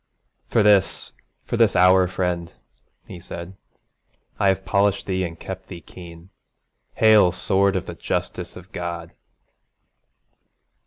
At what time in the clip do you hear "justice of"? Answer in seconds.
7.93-8.71